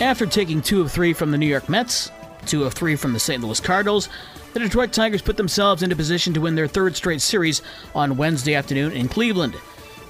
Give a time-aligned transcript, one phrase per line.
[0.00, 2.10] After taking two of three from the New York Mets,
[2.44, 3.42] two of three from the St.
[3.42, 4.10] Louis Cardinals,
[4.52, 7.62] the Detroit Tigers put themselves into position to win their third straight series
[7.94, 9.56] on Wednesday afternoon in Cleveland.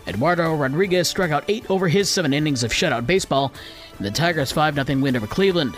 [0.08, 3.52] Eduardo Rodriguez struck out eight over his seven innings of shutout baseball
[3.96, 5.76] in the Tigers' 5 0 win over Cleveland.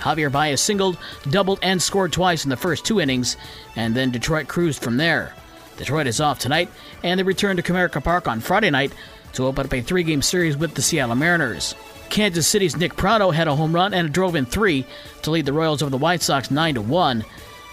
[0.00, 0.98] Javier Baez singled,
[1.30, 3.38] doubled, and scored twice in the first two innings,
[3.74, 5.34] and then Detroit cruised from there.
[5.76, 6.70] Detroit is off tonight,
[7.02, 8.92] and they return to Comerica Park on Friday night
[9.34, 11.74] to open up a three game series with the Seattle Mariners.
[12.08, 14.86] Kansas City's Nick Pratto had a home run and drove in three
[15.22, 17.24] to lead the Royals over the White Sox 9 1.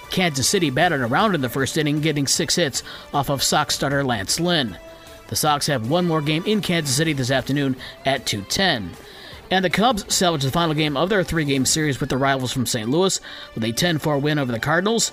[0.09, 4.03] Kansas City batted around in the first inning, getting six hits off of Sox starter
[4.03, 4.77] Lance Lynn.
[5.27, 7.75] The Sox have one more game in Kansas City this afternoon
[8.05, 8.91] at 2:10.
[9.49, 12.65] And the Cubs salvage the final game of their three-game series with the rivals from
[12.65, 12.89] St.
[12.89, 13.19] Louis
[13.53, 15.11] with a 10-4 win over the Cardinals.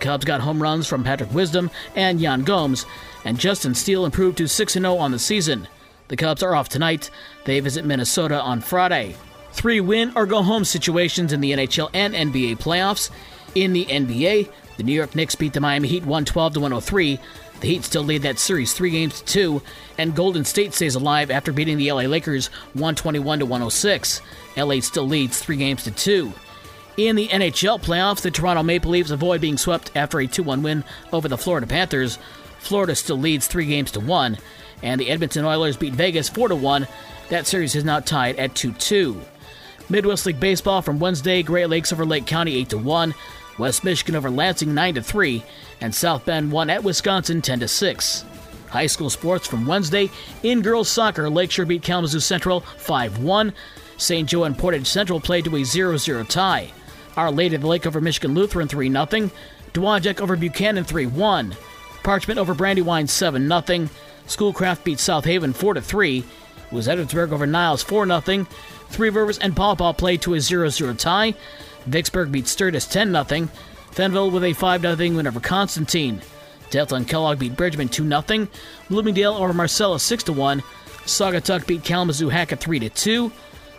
[0.00, 2.86] Cubs got home runs from Patrick Wisdom and Yan Gomes,
[3.24, 5.68] and Justin Steele improved to 6-0 on the season.
[6.08, 7.10] The Cubs are off tonight.
[7.44, 9.16] They visit Minnesota on Friday.
[9.52, 13.10] Three win or go home situations in the NHL and NBA playoffs.
[13.54, 17.18] In the NBA, the New York Knicks beat the Miami Heat 112 to 103.
[17.60, 19.62] The Heat still lead that series three games to two,
[19.98, 24.22] and Golden State stays alive after beating the LA Lakers 121 to 106.
[24.56, 26.32] LA still leads three games to two.
[26.98, 30.64] In the NHL playoffs, the Toronto Maple Leafs avoid being swept after a 2 1
[30.64, 30.82] win
[31.12, 32.18] over the Florida Panthers.
[32.58, 34.36] Florida still leads three games to one,
[34.82, 36.88] and the Edmonton Oilers beat Vegas 4 1.
[37.28, 39.22] That series is now tied at 2 2.
[39.88, 43.14] Midwest League Baseball from Wednesday, Great Lakes over Lake County 8 1,
[43.60, 45.44] West Michigan over Lansing 9 3,
[45.80, 48.24] and South Bend won at Wisconsin 10 6.
[48.70, 50.10] High school sports from Wednesday,
[50.42, 53.52] in girls soccer, Lakeshore beat Kalamazoo Central 5 1.
[53.98, 54.28] St.
[54.28, 56.72] Joe and Portage Central played to a 0 0 tie.
[57.18, 59.30] Our Lady of the Lake over Michigan Lutheran 3 0.
[59.72, 61.56] Dowagiac over Buchanan 3 1.
[62.04, 63.88] Parchment over Brandywine 7 0.
[64.28, 66.18] Schoolcraft beat South Haven 4 3.
[66.18, 66.24] It
[66.72, 68.46] was Edwardsburg over Niles 4 0.
[68.90, 71.34] Three Rivers and Paw Paw played to a 0 0 tie.
[71.86, 73.48] Vicksburg beat Sturgis 10 0.
[73.90, 76.22] Fennville with a 5 0 win over Constantine.
[76.70, 78.46] Delton Kellogg beat Bridgman 2 0.
[78.88, 80.62] Bloomingdale over Marcellus 6 1.
[81.04, 83.32] Saugatuck beat Kalamazoo Hackett 3 2.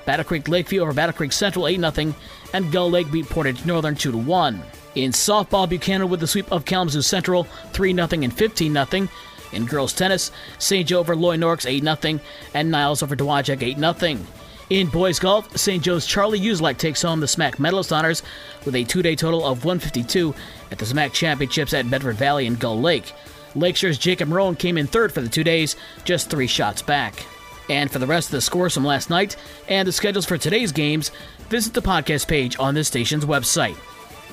[0.09, 2.16] Battle Creek Lakeview over Battle Creek Central 8 0.
[2.53, 4.59] And Gull Lake beat Portage Northern 2 1.
[4.96, 7.44] In softball, Buchanan with the sweep of Kalamazoo Central
[7.74, 9.08] 3 0 and 15 0.
[9.52, 10.88] In girls tennis, St.
[10.88, 12.19] Joe over Loy Norrix 8 0.
[12.56, 14.25] And Niles over Dowagiac 8 0.
[14.72, 15.84] In boys golf, St.
[15.84, 18.24] Joe's Charlie Uselak takes home the SMAC medalist honors
[18.66, 20.34] with a two day total of 152
[20.72, 23.14] at the SMAC Championships at Bedford Valley and Gull Lake.
[23.53, 27.28] Lakeshore's Jacob Rowan came in third for the two days, just three shots back.
[27.69, 29.35] And for the rest of the scores from last night
[29.68, 31.12] and the schedules for today's games,
[31.50, 33.78] visit the podcast page on this station's website.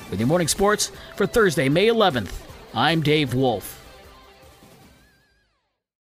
[0.09, 2.33] With your morning sports for Thursday, May 11th,
[2.73, 3.76] I'm Dave Wolf.